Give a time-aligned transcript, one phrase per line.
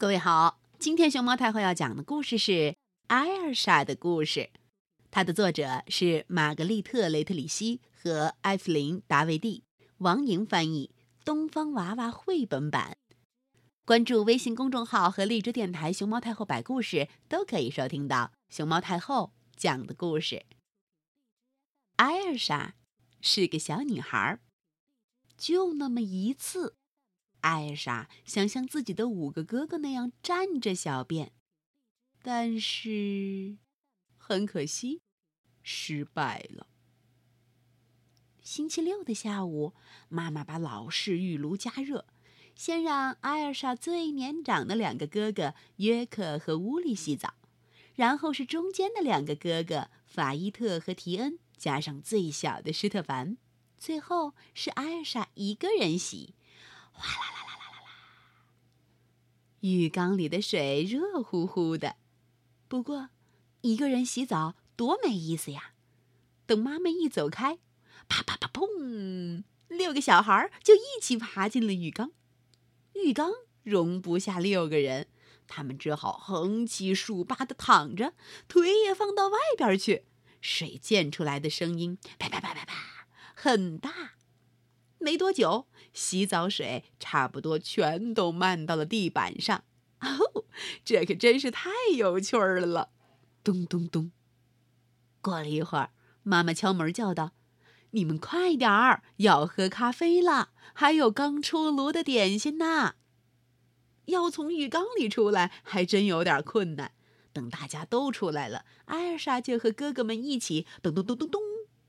[0.00, 2.52] 各位好，今天熊猫太后要讲的故事是
[3.08, 4.40] 《艾尔莎的故事》，
[5.10, 9.64] 它的作者是玛格丽特·雷特里希和艾弗琳·达维蒂，
[9.96, 10.92] 王莹翻译，
[11.24, 12.96] 东方娃娃绘本版。
[13.84, 20.46] 关注微信公众号和荔枝电台“熊猫太后摆故事”，都可以收听到熊猫太后讲的故事。
[21.96, 22.76] 艾尔莎
[23.20, 24.38] 是个小女孩，
[25.36, 26.76] 就那么一次。
[27.40, 31.32] 艾莎想像自己的五个哥哥那样站着小便，
[32.22, 33.56] 但是
[34.16, 35.00] 很可惜，
[35.62, 36.66] 失败了。
[38.42, 39.74] 星期六的下午，
[40.08, 42.06] 妈妈把老式浴炉加热，
[42.54, 47.34] 先让艾尔莎最年长的两个哥哥约克和乌里洗澡，
[47.94, 53.36] 然后是中间的两个哥哥法伊特和提恩，加上最小的施特凡，
[53.76, 56.34] 最后是艾尔莎一个人洗。
[56.98, 57.90] 哗啦啦啦啦啦啦！
[59.60, 61.96] 浴缸里的水热乎乎的，
[62.66, 63.10] 不过
[63.60, 65.72] 一个人洗澡多没意思呀！
[66.46, 67.58] 等妈妈一走开，
[68.08, 72.10] 啪啪啪砰，六个小孩就一起爬进了浴缸。
[72.94, 73.30] 浴缸
[73.62, 75.08] 容不下六个人，
[75.46, 78.14] 他们只好横七竖八的躺着，
[78.48, 80.06] 腿也放到外边去。
[80.40, 84.14] 水溅出来的声音啪啪啪啪啪，很大。
[85.00, 89.64] 没多久，洗澡水差不多全都漫到了地板上。
[90.00, 90.44] 哦，
[90.84, 92.90] 这可真是太有趣儿了！
[93.44, 94.10] 咚咚咚。
[95.20, 95.90] 过了一会儿，
[96.22, 97.32] 妈妈敲门叫道
[97.92, 102.96] ：“你们快点儿，要喝咖啡了，还有刚出炉的点心呢。”
[104.06, 106.92] 要从浴缸里出来还真有点困难。
[107.32, 111.40] 等大家都出来了，艾尔莎就和哥哥们一起咚咚咚咚咚，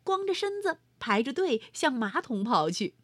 [0.04, 0.80] 光着身子。
[1.02, 2.96] 排着队向马桶跑去。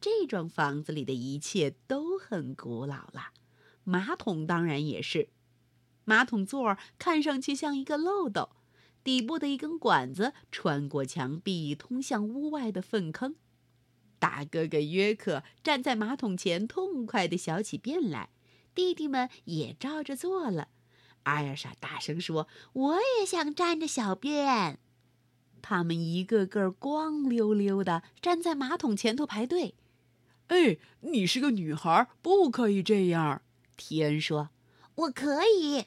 [0.00, 3.30] 这幢房子里的一切都很古老了，
[3.84, 5.28] 马桶当然也是。
[6.04, 8.50] 马桶座儿看上去像一个漏斗，
[9.02, 13.34] 底部的一根管子穿过墙壁，通向屋外的粪坑。
[14.18, 18.30] 大哥哥约克站在马桶前，痛快地小起便来。
[18.74, 20.68] 弟弟们也照着做了。
[21.24, 24.78] 艾尔莎大声说：“我也想站着小便。”
[25.60, 29.74] 他们一个个光溜溜的站在马桶前头排队。
[30.48, 33.42] 哎，你是个女孩，不可以这样。
[33.76, 34.50] 提恩说
[34.94, 35.86] ：“我可以。”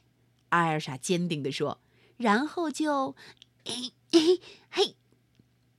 [0.49, 1.79] 艾尔莎坚定地说，
[2.17, 3.15] 然后就，
[3.65, 3.93] 嘿，
[4.69, 4.95] 嘿，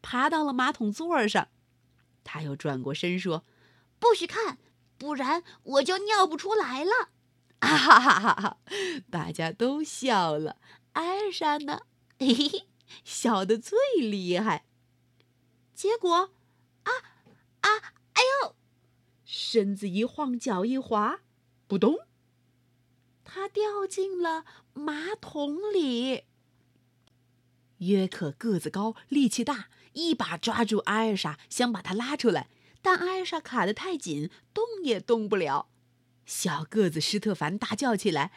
[0.01, 1.49] 爬到了马桶座上。
[2.25, 3.45] 他又转过身说
[3.99, 4.59] ：“不许看，
[4.97, 7.11] 不然我就尿不出来了。”
[7.61, 8.59] 啊哈哈哈哈！
[9.11, 10.57] 大家都笑了。
[10.93, 11.83] 艾尔莎呢？
[12.19, 12.67] 嘿嘿嘿。
[13.05, 14.65] 笑得最厉害，
[15.75, 16.33] 结果，
[16.83, 16.91] 啊
[17.61, 17.69] 啊，
[18.15, 18.57] 哎呦！
[19.33, 21.21] 身子一晃，脚一滑，
[21.69, 22.01] 扑通，
[23.25, 26.25] 他掉进了马桶里。
[27.79, 32.49] 约克个子高，力气大，一把抓住艾尔莎，想把她拉出来，
[32.83, 35.69] 但艾尔莎卡得太紧，动也动不了。
[36.27, 38.33] 小个子施特凡大叫起来：“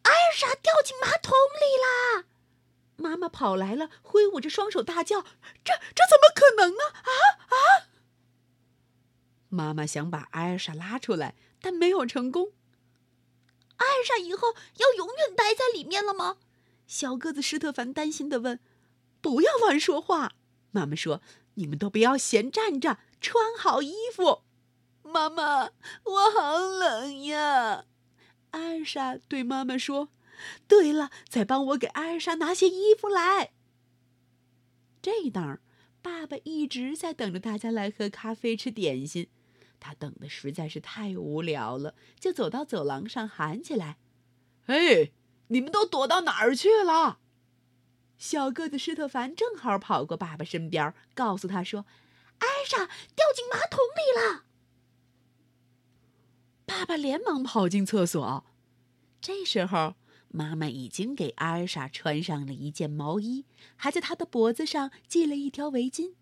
[0.00, 2.24] 艾尔莎掉进马桶里啦！”
[2.96, 5.20] 妈妈跑来了，挥舞着双手大叫
[5.62, 6.84] ：“这这怎么可能啊！
[6.94, 7.37] 啊啊！”
[9.48, 12.52] 妈妈想把艾尔莎拉出来，但没有成功。
[13.76, 16.36] 艾尔莎以后要永远待在里面了吗？
[16.86, 18.60] 小个子施特凡担心的问。
[19.20, 20.32] “不要乱说话。”
[20.70, 21.22] 妈妈说
[21.54, 24.42] ，“你们都不要闲站着，穿好衣服。”
[25.02, 25.70] 妈妈，
[26.04, 27.84] 我好冷呀！
[28.50, 30.10] 艾尔莎对妈妈说。
[30.68, 33.52] 对了，再帮我给艾尔莎拿些衣服来。
[35.02, 35.60] 这当，
[36.00, 39.28] 爸爸一直在等着大家来喝咖啡、吃点心。
[39.80, 43.98] 他等的实在是太无聊了，就走到走廊上喊起来
[44.66, 45.12] ：“哎，
[45.48, 47.20] 你们都躲到哪儿去了？”
[48.18, 51.86] 小个子施特凡正好跑过爸爸身边，告诉他说
[52.38, 54.44] ：“艾莎掉进马桶里了。”
[56.66, 58.44] 爸爸连忙跑进厕所。
[59.20, 59.94] 这时候。
[60.30, 63.46] 妈妈已经给艾莎穿上了一件毛衣，
[63.76, 66.12] 还在她的脖子上系了一条围巾。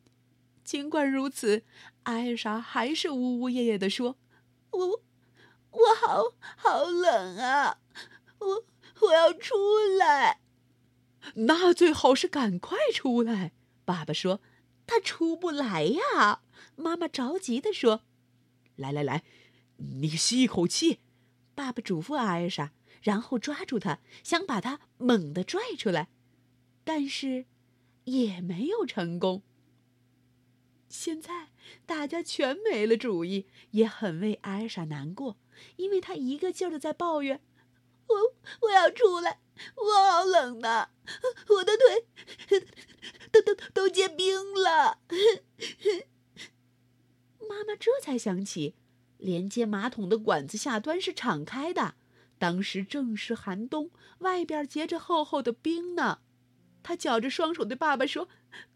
[0.67, 1.63] 尽管如此，
[2.03, 4.19] 艾莎还是呜呜咽咽地说
[4.73, 5.03] ：“我，
[5.71, 7.79] 我好好冷啊！
[8.41, 8.65] 我
[9.03, 9.55] 我要出
[9.99, 10.41] 来。”
[11.47, 13.53] 那最好是赶快出来。
[13.85, 14.41] 爸爸说
[14.89, 16.43] ：“他出不来呀。”
[16.75, 18.03] 妈妈着急地说
[18.75, 19.23] ：“来来来，
[19.77, 20.99] 你吸一口气。”
[21.55, 22.73] 爸爸嘱咐艾尔莎。
[23.03, 26.09] 然后抓住他，想把他猛地拽出来，
[26.83, 27.47] 但是
[28.03, 29.45] 也没有成功。
[30.89, 31.49] 现在
[31.85, 35.37] 大家全没了主意，也很为艾莎难过。
[35.77, 37.41] 因为她一个劲儿的在抱怨
[38.09, 38.17] ：“我
[38.63, 39.41] 我要出来，
[39.77, 40.91] 我好冷呐，
[41.49, 42.05] 我的腿
[43.33, 45.01] 都都都结冰了。”
[47.49, 48.75] 妈妈这才想起，
[49.19, 51.95] 连接马桶的管子下端是敞开的，
[52.39, 56.21] 当时正是寒冬，外边结着厚厚的冰呢。
[56.83, 58.29] 她绞着双手对爸爸说：“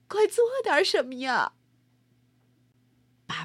[0.08, 1.52] 快做点什么呀！”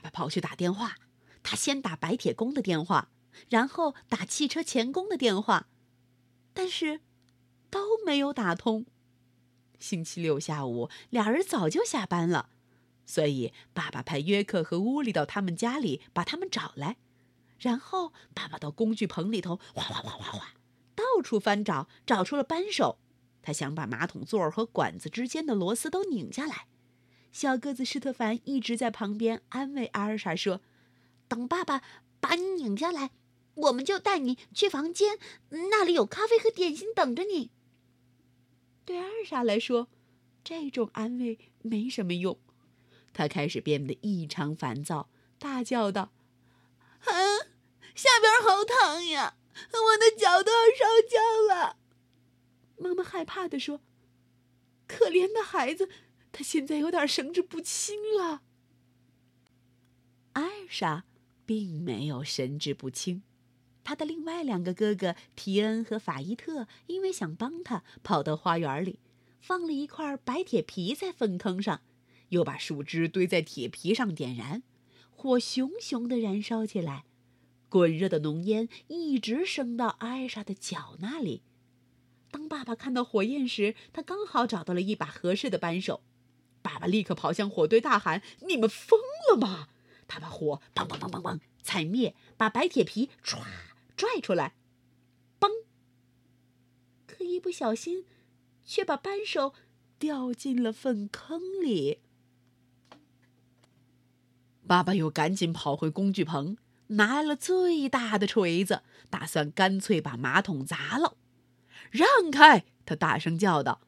[0.06, 0.98] 爸爸跑去打电话，
[1.42, 3.10] 他先打白铁工的电话，
[3.50, 5.68] 然后打汽车钳工的电话，
[6.54, 7.02] 但是
[7.72, 8.86] 都没有打通。
[9.80, 12.50] 星期六下午，俩人早就下班了，
[13.08, 16.98] 所以爸爸派约克和乌里到他们家里把他们找来，
[17.58, 20.54] 然后爸爸到工具棚里头哗哗哗哗哗，
[20.94, 23.00] 到处翻找，找出了扳手。
[23.42, 26.68] 他想把马桶座和管子之间的螺丝都拧下来。
[27.36, 30.62] 小个子施特凡一直在旁边安慰阿尔莎说
[31.28, 31.82] ：“等爸爸
[32.22, 33.12] 把你拧下来，
[33.56, 37.52] 我们就带你去房间，那里有咖啡和点心等着你。”
[38.86, 39.90] 对阿尔莎来说，
[40.46, 42.40] 这种安慰没什么用。
[43.12, 46.14] 她开始变得异常烦躁，大叫道
[47.04, 47.12] ：“啊，
[47.94, 49.36] 下边好烫呀！
[49.74, 51.76] 我的脚都要烧焦了。”
[52.80, 53.82] 妈妈害怕地说
[54.88, 55.90] ：“可怜的孩子。”
[56.38, 58.42] 他现在有点神志不清了。
[60.34, 61.06] 艾尔莎
[61.46, 63.24] 并没有神志不清，
[63.86, 69.00] 他的另外两个哥哥提恩和法伊特因为想帮他，跑到花园里，
[69.40, 71.80] 放了一块白铁皮在粪坑上，
[72.28, 74.62] 又把树枝堆在铁皮上点燃，
[75.10, 77.06] 火熊熊的燃烧起来，
[77.70, 81.44] 滚热的浓烟一直升到艾尔莎的脚那里。
[82.30, 86.02] 当爸爸看到火焰时，他刚好找到了一把合适的扳手。
[86.66, 89.68] 爸爸立刻跑向火堆，大喊：“你们疯了吗？”
[90.10, 93.38] 他把火砰砰砰砰砰踩灭，把白铁皮唰
[93.96, 94.56] 拽出来，
[95.40, 95.48] 嘣！
[97.06, 98.06] 可一不小心，
[98.66, 99.54] 却把扳手
[100.00, 102.00] 掉进了粪坑里。
[104.66, 106.58] 爸爸又赶紧跑回工具棚，
[106.88, 108.82] 拿了最大的锤子，
[109.12, 111.16] 打算干脆把马桶砸了。
[111.92, 112.66] 让开！
[112.88, 113.82] 他大声叫道。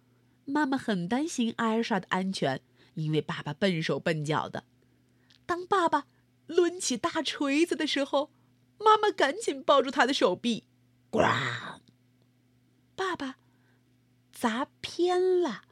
[0.50, 2.62] 妈妈很担心艾莎的安全，
[2.98, 4.66] 因为爸爸笨手笨脚的。
[5.46, 6.08] 当爸爸
[6.48, 8.32] 抡起大锤子的时候，
[8.80, 10.66] 妈妈赶紧抱住他的手臂。
[11.12, 11.80] 咣！
[12.96, 13.38] 爸爸
[14.34, 15.64] 砸偏了，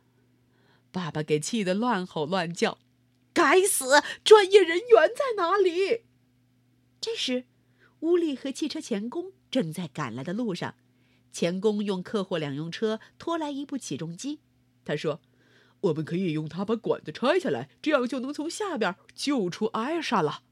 [0.91, 2.77] 爸爸给气得乱吼乱叫
[3.33, 4.01] ：“该死！
[4.23, 6.03] 专业人员在哪里？”
[7.01, 7.45] 这时，
[8.01, 10.75] 乌力和汽车钳工正在赶来的路上。
[11.31, 14.39] 钳工用客货两用车拖来一部起重机。
[14.85, 15.19] 他说
[15.85, 20.43] ：“我们可以用它把管子拆下来，这样就能从下边救出艾莎了。”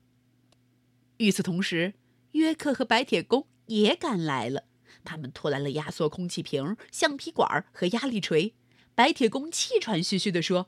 [1.17, 1.93] 与此同时，
[2.31, 4.63] 约克和白铁工也赶来了。
[5.03, 8.53] 他们拖来了压缩空气瓶、橡皮管和压力锤。
[8.95, 10.67] 白铁工气喘吁吁地说：“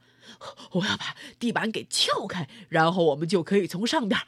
[0.73, 4.21] 我要把地板给撬开，然后我们就可以从上边，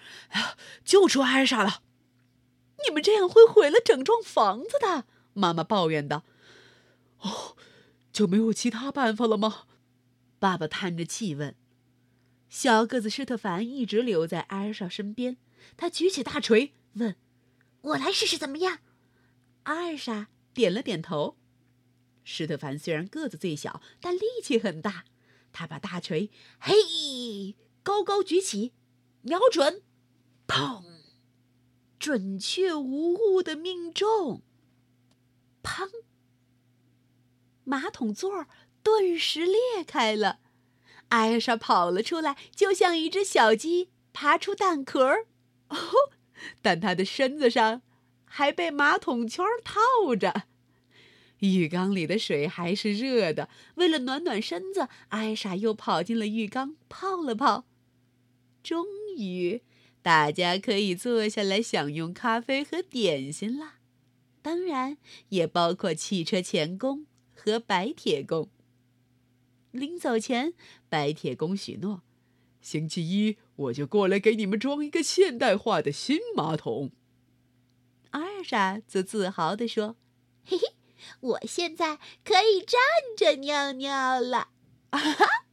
[0.86, 1.82] 救出艾莎了。”
[2.88, 6.24] 你们这样会毁了整幢房子的，妈妈抱怨道。
[7.22, 7.56] “哦。”
[8.14, 9.66] 就没有其他办法了吗？
[10.40, 11.56] 爸爸叹着气问。
[12.50, 15.38] 小个子施特凡一直留在艾尔莎身边。
[15.76, 17.16] 他举起大锤问
[17.82, 18.80] ：“我来试试怎么样？”
[19.64, 21.38] 艾尔莎点了点头。
[22.24, 25.06] 施特凡虽然个子最小，但力气很大。
[25.52, 26.30] 他把大锤
[26.60, 28.74] 嘿高高举起，
[29.22, 29.82] 瞄准，
[30.48, 30.84] 砰！
[31.98, 34.44] 准确无误的命中。
[35.64, 35.90] 砰！
[37.64, 38.48] 马桶座儿
[38.88, 40.40] 顿时裂开了，
[41.10, 45.26] 艾莎跑了出来，就像一只小鸡爬出蛋壳儿。
[45.68, 45.78] 哦，
[46.62, 47.82] 但她的身子上
[48.24, 50.44] 还被马桶圈套着。
[51.40, 57.66] 浴缸里的水还是热的，为了暖暖身子，艾莎又跑进了浴缸泡了泡。
[58.64, 58.86] 终
[59.18, 59.64] 于，
[60.02, 63.74] 大家可以坐下来享用咖啡和点心了，
[64.42, 67.06] 当然也包括汽车钳工。
[67.40, 68.50] 和白铁工。
[69.78, 70.54] 临走前，
[70.90, 72.02] 白铁工许诺
[72.60, 76.92] ：“星期一我就过来给你们装一个现代化的新马桶。”
[78.12, 79.96] 阿尔莎则自豪地说
[80.44, 80.76] ：“嘿嘿，
[81.20, 82.80] 我现在可以站
[83.16, 84.50] 着尿尿了。”
[84.92, 85.47] 哈哈。